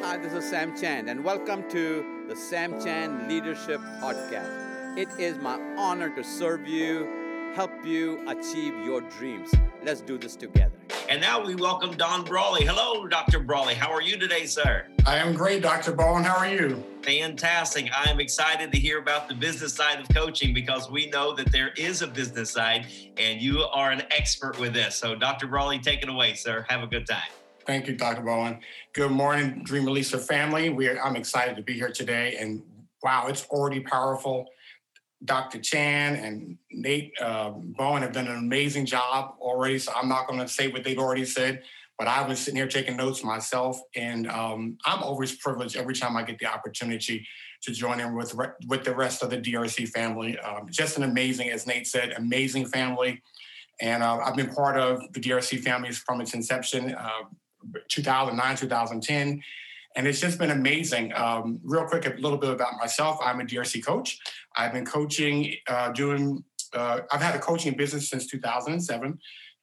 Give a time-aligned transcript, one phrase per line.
[0.00, 4.96] Hi, this is Sam Chand, and welcome to the Sam Chand Leadership Podcast.
[4.96, 9.52] It is my honor to serve you, help you achieve your dreams.
[9.82, 10.76] Let's do this together.
[11.08, 12.64] And now we welcome Don Brawley.
[12.64, 13.40] Hello, Dr.
[13.40, 13.74] Brawley.
[13.74, 14.86] How are you today, sir?
[15.04, 15.90] I am great, Dr.
[15.92, 16.22] Bowen.
[16.22, 16.84] How are you?
[17.02, 17.90] Fantastic.
[17.92, 21.50] I am excited to hear about the business side of coaching because we know that
[21.50, 22.86] there is a business side
[23.16, 24.94] and you are an expert with this.
[24.94, 25.48] So, Dr.
[25.48, 26.64] Brawley, take it away, sir.
[26.68, 27.28] Have a good time.
[27.68, 28.22] Thank you, Dr.
[28.22, 28.60] Bowen.
[28.94, 30.70] Good morning, Dream Releaser family.
[30.70, 32.38] We are, I'm excited to be here today.
[32.40, 32.62] And
[33.02, 34.46] wow, it's already powerful.
[35.22, 35.58] Dr.
[35.58, 39.78] Chand and Nate uh, Bowen have done an amazing job already.
[39.78, 41.62] So I'm not going to say what they've already said,
[41.98, 46.16] but I was sitting here taking notes myself, and um, I'm always privileged every time
[46.16, 47.26] I get the opportunity
[47.64, 48.34] to join in with
[48.66, 50.38] with the rest of the DRC family.
[50.38, 53.20] Um, just an amazing, as Nate said, amazing family,
[53.80, 57.24] and uh, I've been part of the DRC family from its inception, uh,
[57.88, 59.42] 2009, 2010.
[59.96, 61.12] And it's just been amazing.
[61.14, 63.18] Um, real quick, a little bit about myself.
[63.22, 64.18] I'm a DRC coach.
[64.56, 69.18] I've been coaching, uh, doing, uh, I've had a coaching business since 2007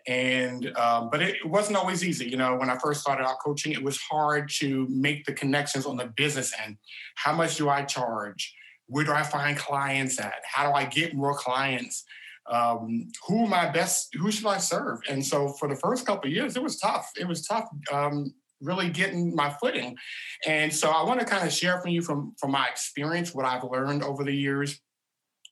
[0.07, 3.71] and um, but it, wasn't always easy you know when i first started out coaching
[3.71, 6.77] it was hard to make the connections on the business end
[7.16, 8.53] how much do i charge
[8.88, 12.03] where do i find clients at how do i get more clients
[12.51, 14.99] um, who am i best who should i serve?
[15.09, 17.11] And so for the first couple years it was tough.
[17.19, 19.95] It was tough um, really getting my footing.
[20.45, 23.45] And so i want to kind of share from you from from my experience what
[23.45, 24.79] i've learned over the years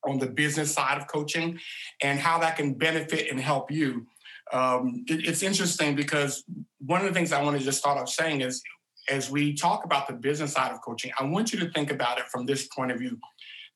[0.06, 1.60] on the business side of coaching
[2.02, 4.06] and how that can benefit and help you.
[4.52, 6.44] Um, it, it's interesting because
[6.80, 8.62] one of the things I want to just start off saying is
[9.10, 12.20] as we talk about the business side of coaching, I want you to think about
[12.20, 13.18] it from this point of view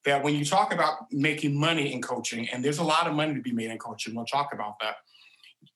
[0.06, 3.34] that when you talk about making money in coaching, and there's a lot of money
[3.34, 4.96] to be made in coaching, we'll talk about that.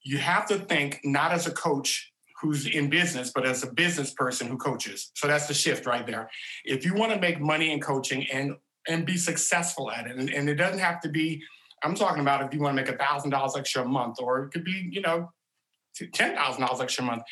[0.03, 4.13] You have to think not as a coach who's in business, but as a business
[4.13, 5.11] person who coaches.
[5.16, 6.30] So that's the shift right there.
[6.66, 8.55] If you want to make money in coaching and
[8.88, 11.44] and be successful at it, and, and it doesn't have to be
[11.83, 14.44] I'm talking about if you want to make a thousand dollars extra a month, or
[14.44, 15.31] it could be, you know,
[16.13, 17.23] ten thousand dollars extra a month.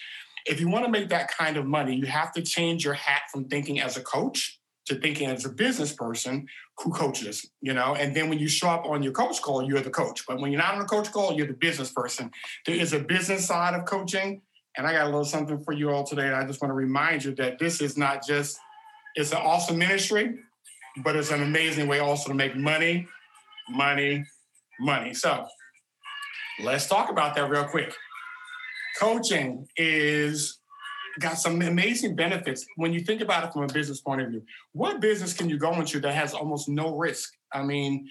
[0.46, 3.24] If you want to make that kind of money, you have to change your hat
[3.32, 4.59] from thinking as a coach
[4.90, 6.48] to thinking as a business person
[6.80, 7.96] who coaches, you know.
[7.96, 10.26] And then when you show up on your coach call, you're the coach.
[10.28, 12.32] But when you're not on a coach call, you're the business person.
[12.66, 14.42] There is a business side of coaching.
[14.78, 16.30] And I got a little something for you all today.
[16.30, 18.58] I just want to remind you that this is not just,
[19.16, 20.40] it's an awesome ministry,
[21.04, 23.08] but it's an amazing way also to make money,
[23.70, 24.26] money,
[24.80, 25.14] money.
[25.14, 25.46] So
[26.64, 27.94] let's talk about that real quick.
[29.00, 30.59] Coaching is
[31.20, 34.44] got some amazing benefits when you think about it from a business point of view.
[34.74, 37.34] What business can you go into that has almost no risk?
[37.52, 38.10] I mean,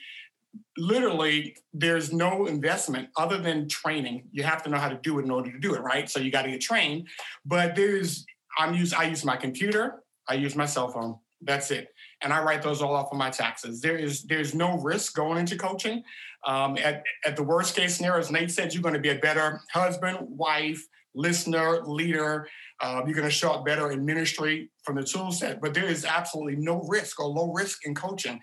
[0.76, 4.28] literally there's no investment other than training.
[4.32, 6.08] You have to know how to do it in order to do it, right?
[6.08, 7.08] So you got to get trained.
[7.44, 8.24] But there's
[8.58, 11.16] I'm use I use my computer, I use my cell phone.
[11.40, 11.88] That's it.
[12.20, 13.80] And I write those all off on my taxes.
[13.80, 16.02] There is there's no risk going into coaching.
[16.46, 19.18] Um, at, at the worst case scenario, as Nate said, you're going to be a
[19.18, 20.82] better husband, wife,
[21.14, 22.48] listener, leader.
[22.80, 25.60] Uh, you're going to show up better in ministry from the tool set.
[25.60, 28.40] But there is absolutely no risk or low risk in coaching.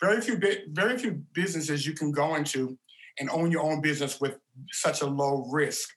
[0.00, 2.78] Very few, very few businesses you can go into
[3.18, 4.38] and own your own business with
[4.70, 5.88] such a low risk.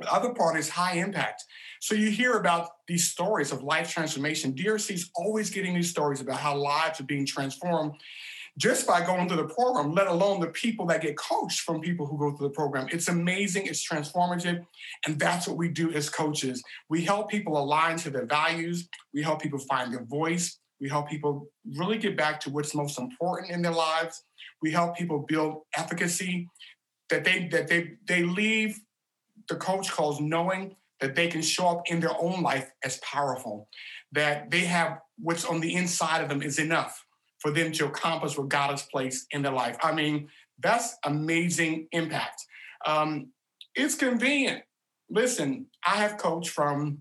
[0.00, 1.44] The other part is high impact.
[1.80, 4.54] So you hear about these stories of life transformation.
[4.54, 7.92] DRC is always getting these stories about how lives are being transformed
[8.58, 12.06] just by going through the program, let alone the people that get coached from people
[12.06, 12.86] who go through the program.
[12.92, 14.64] It's amazing, it's transformative,
[15.06, 16.62] and that's what we do as coaches.
[16.88, 21.08] We help people align to their values, we help people find their voice, we help
[21.08, 24.22] people really get back to what's most important in their lives.
[24.60, 26.48] We help people build efficacy
[27.08, 28.78] that they that they they leave
[29.48, 33.68] the coach calls knowing that they can show up in their own life as powerful,
[34.12, 37.04] that they have what's on the inside of them is enough
[37.42, 39.76] for them to accomplish what God has placed in their life.
[39.82, 40.28] I mean,
[40.60, 42.46] that's amazing impact.
[42.86, 43.32] Um,
[43.74, 44.62] it's convenient.
[45.10, 46.98] Listen, I have coached from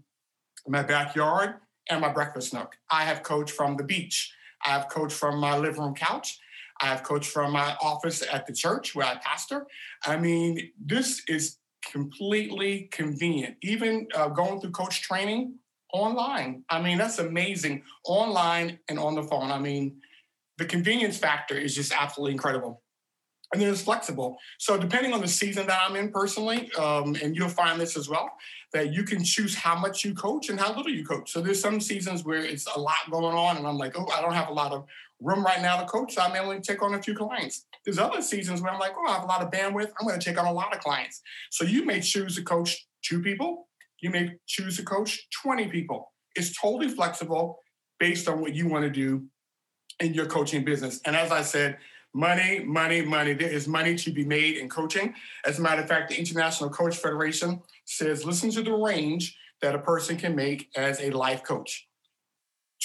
[0.68, 1.56] my backyard
[1.90, 2.76] and my breakfast nook.
[2.90, 4.34] I have coached from the beach.
[4.66, 6.40] I have coached from my living room couch.
[6.82, 9.68] I have coached from my office at the church where I pastor.
[10.06, 11.58] I mean, this is
[11.92, 13.58] completely convenient.
[13.62, 15.56] Even uh, going through coach training
[15.94, 16.64] online.
[16.70, 17.84] I mean, that's amazing.
[18.06, 19.52] Online and on the phone.
[19.52, 20.02] I mean,
[20.62, 22.84] the convenience factor is just absolutely incredible.
[23.52, 24.38] And then it's flexible.
[24.60, 28.08] So depending on the season that I'm in personally, um, and you'll find this as
[28.08, 28.30] well,
[28.72, 31.32] that you can choose how much you coach and how little you coach.
[31.32, 34.22] So there's some seasons where it's a lot going on, and I'm like, oh, I
[34.22, 34.86] don't have a lot of
[35.20, 36.14] room right now to coach.
[36.14, 37.66] So I may only take on a few clients.
[37.84, 39.92] There's other seasons where I'm like, oh, I have a lot of bandwidth.
[40.00, 41.22] I'm going to take on a lot of clients.
[41.50, 43.68] So you may choose to coach two people.
[44.00, 46.14] You may choose to coach 20 people.
[46.36, 47.58] It's totally flexible
[48.00, 49.26] based on what you want to do
[50.02, 51.00] in your coaching business.
[51.06, 51.78] And as I said,
[52.14, 53.32] money, money, money.
[53.34, 55.14] There is money to be made in coaching.
[55.46, 59.74] As a matter of fact, the International Coach Federation says listen to the range that
[59.76, 61.88] a person can make as a life coach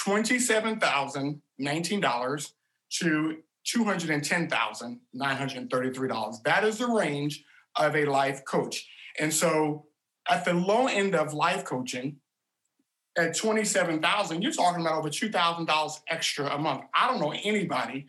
[0.06, 2.52] $27,019
[2.90, 6.42] to $210,933.
[6.44, 7.44] That is the range
[7.76, 8.88] of a life coach.
[9.18, 9.86] And so
[10.28, 12.18] at the low end of life coaching,
[13.16, 16.82] at 27,000, you're talking about over $2,000 extra a month.
[16.94, 18.06] I don't know anybody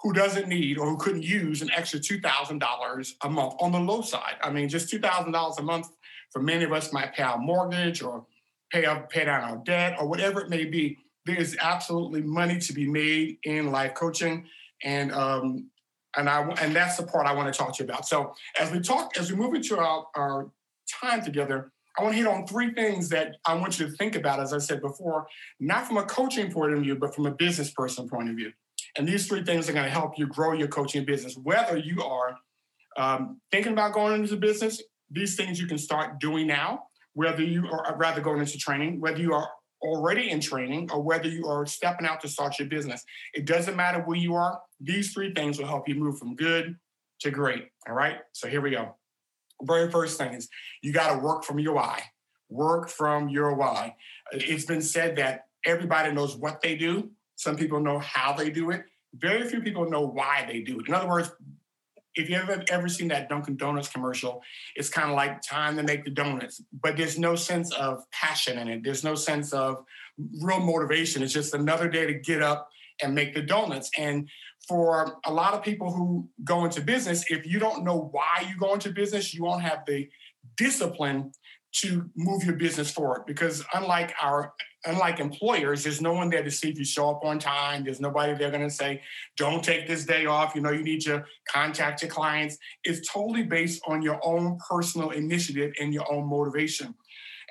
[0.00, 4.02] who doesn't need or who couldn't use an extra $2,000 a month on the low
[4.02, 4.34] side.
[4.42, 5.88] I mean, just $2,000 a month
[6.30, 8.26] for many of us might pay our mortgage or
[8.70, 10.98] pay up, pay down our debt or whatever it may be.
[11.24, 14.44] There is absolutely money to be made in life coaching,
[14.82, 15.70] and um,
[16.16, 18.06] and I and that's the part I want to talk to you about.
[18.06, 20.50] So as we talk, as we move into our, our
[21.00, 24.16] time together, I want to hit on three things that I want you to think
[24.16, 25.26] about, as I said before,
[25.60, 28.52] not from a coaching point of view, but from a business person point of view.
[28.96, 32.02] And these three things are going to help you grow your coaching business, whether you
[32.02, 32.36] are
[32.96, 34.82] um, thinking about going into business.
[35.10, 39.20] These things you can start doing now, whether you are rather going into training, whether
[39.20, 39.48] you are
[39.82, 43.04] already in training or whether you are stepping out to start your business.
[43.34, 44.60] It doesn't matter where you are.
[44.80, 46.76] These three things will help you move from good
[47.20, 47.68] to great.
[47.88, 48.16] All right.
[48.32, 48.96] So here we go.
[49.62, 50.48] Very first thing is
[50.82, 52.02] you got to work from your why.
[52.50, 53.96] Work from your why.
[54.32, 57.10] It's been said that everybody knows what they do.
[57.36, 58.84] Some people know how they do it.
[59.14, 60.88] Very few people know why they do it.
[60.88, 61.30] In other words,
[62.14, 64.42] if you ever ever seen that Dunkin' Donuts commercial,
[64.76, 68.58] it's kind of like time to make the donuts, but there's no sense of passion
[68.58, 68.84] in it.
[68.84, 69.84] There's no sense of
[70.40, 71.22] real motivation.
[71.22, 72.68] It's just another day to get up
[73.02, 73.90] and make the donuts.
[73.98, 74.28] And
[74.68, 78.56] for a lot of people who go into business, if you don't know why you
[78.58, 80.08] go into business, you won't have the
[80.56, 81.32] discipline
[81.72, 83.24] to move your business forward.
[83.26, 84.54] Because unlike our
[84.86, 87.84] unlike employers, there's no one there to see if you show up on time.
[87.84, 89.00] There's nobody there going to say,
[89.36, 90.54] don't take this day off.
[90.54, 92.58] You know, you need to contact your clients.
[92.84, 96.94] It's totally based on your own personal initiative and your own motivation.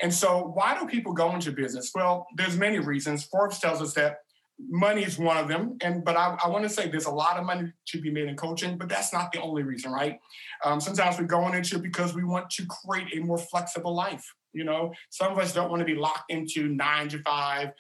[0.01, 1.91] And so why do people go into business?
[1.93, 3.23] Well, there's many reasons.
[3.25, 4.17] Forbes tells us that
[4.59, 5.77] money is one of them.
[5.81, 8.27] And but I, I want to say there's a lot of money to be made
[8.27, 10.19] in coaching, but that's not the only reason, right?
[10.63, 14.33] Um, sometimes we go into it because we want to create a more flexible life.
[14.53, 17.71] You know, some of us don't want to be locked into nine to five,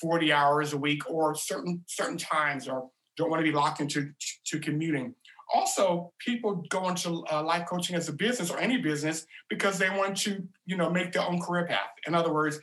[0.00, 4.10] 40 hours a week, or certain certain times, or don't want to be locked into
[4.46, 5.14] to commuting.
[5.54, 9.88] Also, people go into uh, life coaching as a business or any business because they
[9.90, 11.86] want to, you know, make their own career path.
[12.04, 12.58] In other words,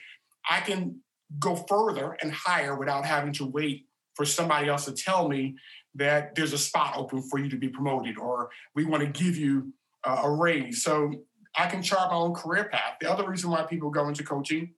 [0.49, 0.99] I can
[1.39, 3.85] go further and higher without having to wait
[4.15, 5.55] for somebody else to tell me
[5.95, 9.35] that there's a spot open for you to be promoted or we want to give
[9.37, 10.83] you uh, a raise.
[10.83, 11.13] So
[11.57, 12.97] I can chart my own career path.
[12.99, 14.73] The other reason why people go into coaching,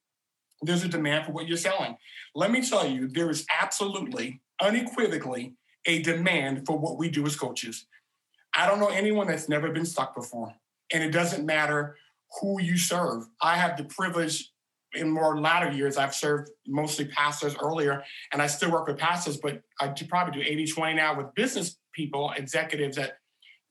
[0.62, 1.98] there's a demand for what you're selling.
[2.34, 5.56] Let me tell you, there is absolutely, unequivocally,
[5.86, 7.86] a demand for what we do as coaches.
[8.54, 10.54] I don't know anyone that's never been stuck before.
[10.94, 11.98] And it doesn't matter
[12.40, 13.24] who you serve.
[13.42, 14.52] I have the privilege
[14.96, 19.38] in more latter years, I've served mostly pastors earlier, and I still work with pastors,
[19.38, 23.18] but I do probably do 80 20 now with business people, executives at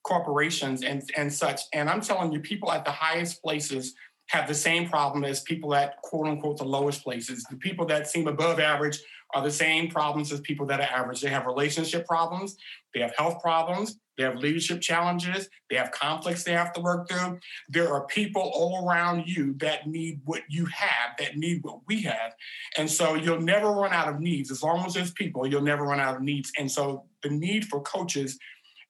[0.02, 1.62] corporations and, and such.
[1.72, 3.94] And I'm telling you, people at the highest places
[4.28, 7.44] have the same problem as people at quote unquote the lowest places.
[7.50, 8.98] The people that seem above average
[9.34, 11.20] are the same problems as people that are average.
[11.20, 12.56] They have relationship problems,
[12.94, 17.08] they have health problems, they have leadership challenges, they have conflicts they have to work
[17.08, 17.39] through.
[17.69, 22.03] There are people all around you that need what you have, that need what we
[22.03, 22.34] have.
[22.79, 24.51] And so you'll never run out of needs.
[24.51, 26.53] As long as there's people, you'll never run out of needs.
[26.58, 28.39] And so the need for coaches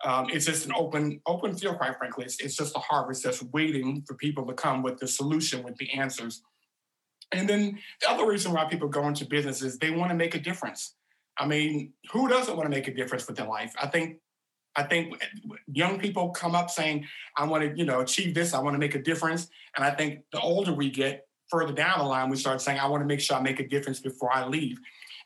[0.04, 2.24] um, it's just an open open field, quite frankly.
[2.24, 5.76] It's, it's just a harvest that's waiting for people to come with the solution, with
[5.76, 6.42] the answers.
[7.32, 10.34] And then the other reason why people go into business is they want to make
[10.34, 10.94] a difference.
[11.38, 13.74] I mean, who doesn't want to make a difference with their life?
[13.80, 14.18] I think
[14.76, 15.22] I think
[15.68, 18.78] young people come up saying, I want to, you know, achieve this, I want to
[18.78, 19.48] make a difference.
[19.76, 22.88] And I think the older we get, further down the line, we start saying, I
[22.88, 24.78] want to make sure I make a difference before I leave.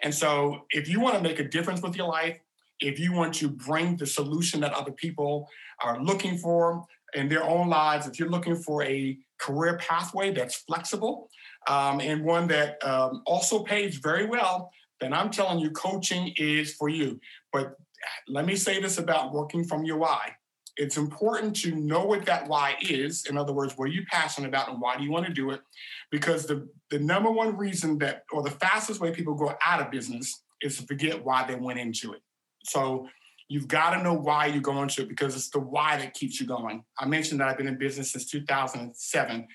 [0.02, 2.38] And so if you want to make a difference with your life,
[2.80, 5.48] if you want to bring the solution that other people
[5.82, 6.84] are looking for
[7.14, 11.30] in their own lives, if you're looking for a career pathway that's flexible,
[11.68, 16.74] um, and one that um, also pays very well, then I'm telling you, coaching is
[16.74, 17.20] for you.
[17.52, 17.76] But
[18.28, 20.32] let me say this about working from your why.
[20.76, 23.26] It's important to know what that why is.
[23.26, 25.50] In other words, what are you passionate about and why do you want to do
[25.50, 25.60] it?
[26.12, 29.90] Because the, the number one reason that, or the fastest way people go out of
[29.90, 32.20] business is to forget why they went into it.
[32.64, 33.08] So
[33.48, 36.40] you've got to know why you're going to it because it's the why that keeps
[36.40, 36.84] you going.
[36.98, 39.48] I mentioned that I've been in business since 2007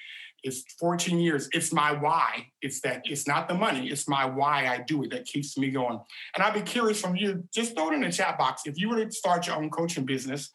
[0.43, 1.47] It's 14 years.
[1.53, 2.47] It's my why.
[2.61, 3.87] It's that it's not the money.
[3.89, 5.99] It's my why I do it that keeps me going.
[6.35, 8.63] And I'd be curious from you, just throw it in the chat box.
[8.65, 10.51] If you were to start your own coaching business,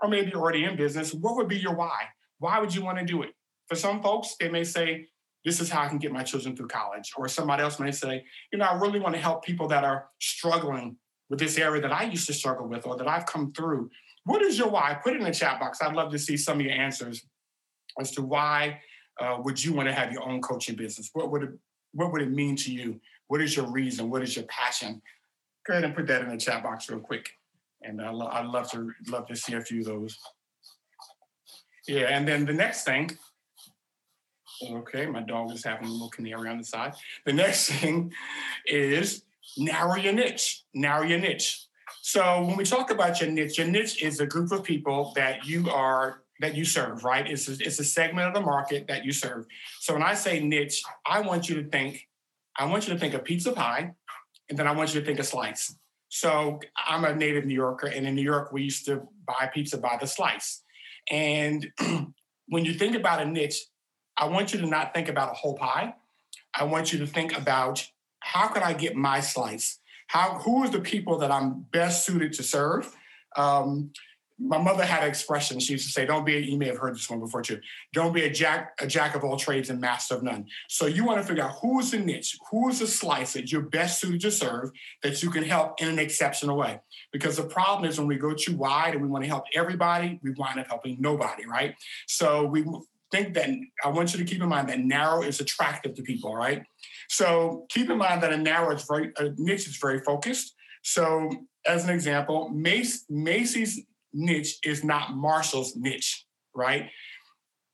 [0.00, 2.04] or maybe you're already in business, what would be your why?
[2.38, 3.30] Why would you want to do it?
[3.68, 5.06] For some folks, they may say,
[5.44, 7.12] this is how I can get my children through college.
[7.16, 10.08] Or somebody else may say, you know, I really want to help people that are
[10.20, 10.96] struggling
[11.28, 13.90] with this area that I used to struggle with or that I've come through.
[14.24, 14.98] What is your why?
[15.02, 15.80] Put it in the chat box.
[15.82, 17.24] I'd love to see some of your answers
[18.00, 18.80] as to why
[19.20, 21.10] uh, would you want to have your own coaching business?
[21.12, 21.50] What would it
[21.92, 23.00] what would it mean to you?
[23.28, 24.10] What is your reason?
[24.10, 25.00] What is your passion?
[25.66, 27.30] Go ahead and put that in the chat box real quick.
[27.82, 30.18] And uh, I'd love to love to see a few of those.
[31.86, 33.10] Yeah, and then the next thing
[34.62, 36.94] Okay, my dog is having a little canary on the side.
[37.24, 38.12] The next thing
[38.66, 39.24] is
[39.56, 40.64] narrow your niche.
[40.74, 41.66] Narrow your niche.
[42.02, 45.46] So when we talk about your niche, your niche is a group of people that
[45.46, 47.26] you are that you serve, right?
[47.26, 49.46] It's a, it's a segment of the market that you serve.
[49.80, 52.06] So when I say niche, I want you to think,
[52.54, 53.94] I want you to think of pizza pie,
[54.50, 55.74] and then I want you to think of slice.
[56.10, 59.78] So I'm a native New Yorker, and in New York, we used to buy pizza
[59.78, 60.62] by the slice.
[61.10, 61.72] And
[62.48, 63.64] when you think about a niche,
[64.18, 65.94] I want you to not think about a whole pie.
[66.54, 67.88] I want you to think about
[68.20, 69.80] how can I get my slice?
[70.08, 72.94] How who is the people that I'm best suited to serve?
[73.34, 73.92] Um,
[74.38, 75.60] my mother had an expression.
[75.60, 77.60] She used to say, "Don't be." A, you may have heard this one before too.
[77.92, 80.46] Don't be a jack, a jack of all trades and master of none.
[80.68, 83.52] So you want to figure out who is the niche, who is the slice that
[83.52, 84.70] you're best suited to serve,
[85.02, 86.80] that you can help in an exceptional way.
[87.12, 90.18] Because the problem is when we go too wide and we want to help everybody,
[90.22, 91.76] we wind up helping nobody, right?
[92.08, 92.64] So we
[93.12, 93.48] think that
[93.84, 96.64] I want you to keep in mind that narrow is attractive to people, right?
[97.08, 100.56] So keep in mind that a narrow is very a niche is very focused.
[100.82, 101.30] So
[101.66, 103.80] as an example, Mace, Macy's
[104.14, 106.90] niche is not Marshall's niche, right?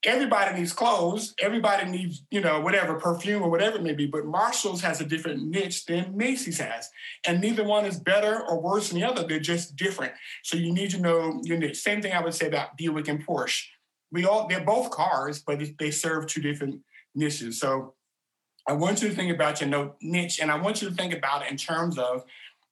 [0.03, 1.35] Everybody needs clothes.
[1.41, 4.07] Everybody needs, you know, whatever perfume or whatever it may be.
[4.07, 6.89] But Marshalls has a different niche than Macy's has,
[7.27, 9.27] and neither one is better or worse than the other.
[9.27, 10.15] They're just different.
[10.43, 11.77] So you need to know your niche.
[11.77, 13.65] Same thing I would say about Buick and Porsche
[14.13, 16.81] we all they're both cars, but they serve two different
[17.15, 17.61] niches.
[17.61, 17.95] So
[18.67, 21.43] I want you to think about your niche, and I want you to think about
[21.43, 22.25] it in terms of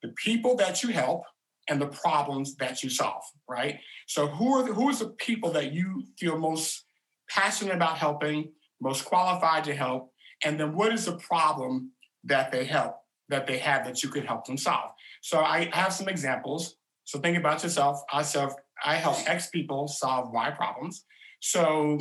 [0.02, 1.24] the people that you help
[1.68, 3.22] and the problems that you solve.
[3.48, 3.80] Right.
[4.06, 6.84] So who are the, who is the people that you feel most
[7.30, 10.12] passionate about helping, most qualified to help,
[10.44, 11.92] and then what is the problem
[12.24, 12.96] that they help
[13.28, 14.90] that they have that you could help them solve.
[15.20, 16.76] So I have some examples.
[17.04, 18.00] So think about yourself.
[18.12, 21.04] I self I help X people solve Y problems.
[21.40, 21.98] So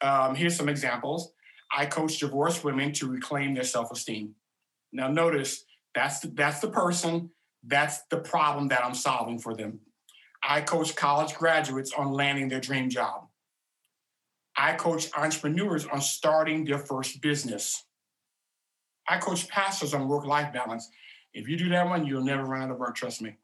[0.00, 1.32] um, here's some examples.
[1.76, 4.34] I coach divorced women to reclaim their self-esteem.
[4.92, 7.30] Now notice that's the, that's the person,
[7.64, 9.80] that's the problem that I'm solving for them.
[10.46, 13.26] I coach college graduates on landing their dream job.
[14.56, 17.84] I coach entrepreneurs on starting their first business.
[19.08, 20.88] I coach pastors on work-life balance.
[21.32, 23.36] If you do that one, you'll never run out of work, trust me.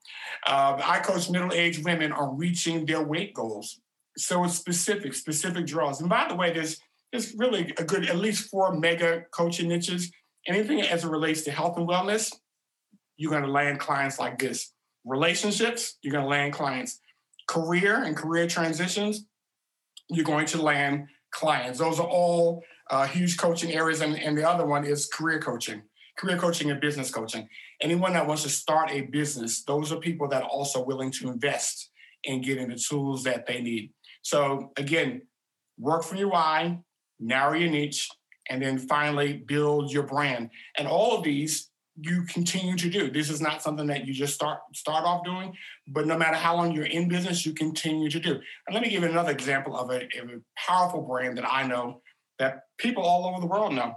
[0.47, 3.81] Uh, I coach middle-aged women on reaching their weight goals.
[4.17, 6.01] So it's specific, specific draws.
[6.01, 6.81] And by the way, there's
[7.13, 10.11] there's really a good at least four mega coaching niches.
[10.49, 12.35] Anything as it relates to health and wellness,
[13.17, 14.73] you're going to land clients like this.
[15.05, 17.01] Relationships, you're going to land clients.
[17.47, 19.27] Career and career transitions,
[20.09, 21.79] you're going to land clients.
[21.79, 24.01] Those are all uh, huge coaching areas.
[24.01, 25.83] And, and the other one is career coaching,
[26.17, 27.49] career coaching and business coaching.
[27.81, 31.29] Anyone that wants to start a business, those are people that are also willing to
[31.29, 31.91] invest
[32.25, 33.93] in getting the tools that they need.
[34.23, 35.23] So again,
[35.79, 36.79] work for your why,
[37.21, 38.09] narrow your niche,
[38.49, 40.51] and then finally build your brand.
[40.79, 43.11] And all of these you continue to do.
[43.11, 45.55] This is not something that you just start start off doing,
[45.87, 48.33] but no matter how long you're in business, you continue to do.
[48.33, 52.03] And let me give you another example of a, a powerful brand that I know
[52.39, 53.95] that people all over the world know.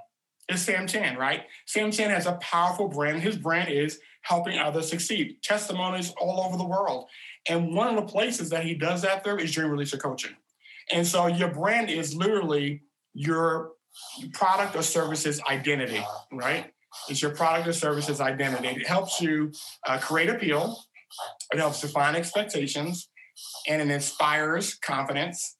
[0.49, 1.43] It's Sam Chand, right?
[1.65, 3.21] Sam Chand has a powerful brand.
[3.21, 5.37] His brand is helping others succeed.
[5.43, 7.09] Testimonies all over the world.
[7.49, 10.35] And one of the places that he does that through is Dream Releaser Coaching.
[10.91, 13.71] And so your brand is literally your
[14.33, 16.71] product or services identity, right?
[17.09, 18.67] It's your product or services identity.
[18.67, 19.51] It helps you
[19.87, 20.79] uh, create appeal,
[21.53, 23.09] it helps define expectations,
[23.67, 25.57] and it inspires confidence,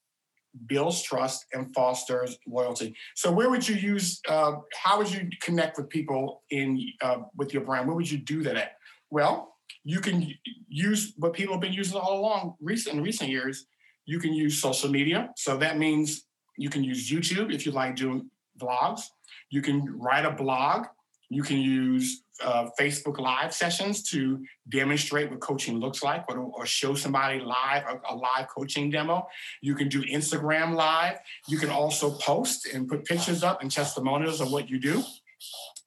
[0.66, 2.96] builds trust, and fosters loyalty.
[3.16, 4.20] So, where would you use?
[4.28, 7.88] Uh, how would you connect with people in uh, with your brand?
[7.88, 8.72] Where would you do that at?
[9.10, 10.34] Well, you can
[10.68, 13.66] use what people have been using all along recent in recent years.
[14.06, 15.30] You can use social media.
[15.36, 16.26] So that means
[16.58, 18.30] you can use YouTube if you like doing
[18.60, 19.02] vlogs.
[19.50, 20.88] You can write a blog.
[21.30, 26.66] You can use uh, Facebook Live sessions to demonstrate what coaching looks like or, or
[26.66, 29.28] show somebody live a, a, live coaching demo.
[29.62, 31.18] You can do Instagram Live.
[31.48, 35.04] You can also post and put pictures up and testimonials of what you do.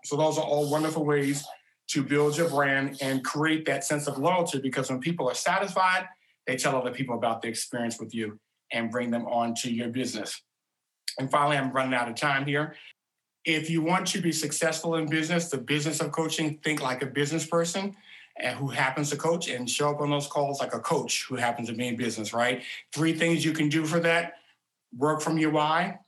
[0.04, 1.44] So, those are all wonderful ways
[1.88, 6.06] to build your brand and create that sense of loyalty because when people are satisfied,
[6.47, 8.38] they tell other people about the experience with you
[8.73, 10.40] and bring them on to your business.
[11.18, 12.76] And finally, I'm running out of time here.
[13.44, 17.06] If you want to be successful in business, the business of coaching, think like a
[17.06, 17.97] business person
[18.56, 21.68] who happens to coach and show up on those calls like a coach who happens
[21.68, 22.62] to be in business, right?
[22.92, 24.35] Three things you can do for that
[24.97, 25.99] work from your why,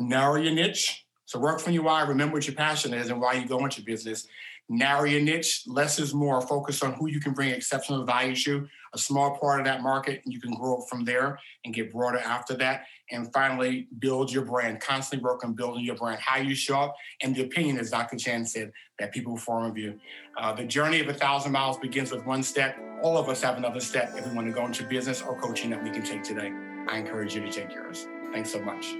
[0.00, 1.04] narrow your niche.
[1.26, 3.82] So, work from your why, remember what your passion is and why you go into
[3.82, 4.26] business.
[4.70, 8.66] Narrow your niche, less is more, focus on who you can bring exceptional value to,
[8.94, 12.18] a small part of that market, and you can grow from there and get broader
[12.18, 12.84] after that.
[13.10, 14.80] And finally, build your brand.
[14.80, 18.16] Constantly work on building your brand, how you show up, and the opinion, as Dr.
[18.16, 19.98] Chand said, that people form of you.
[20.38, 22.78] Uh, the journey of a thousand miles begins with one step.
[23.02, 25.68] All of us have another step if we want to go into business or coaching
[25.70, 26.52] that we can take today.
[26.88, 28.06] I encourage you to take yours.
[28.32, 28.94] Thanks so much.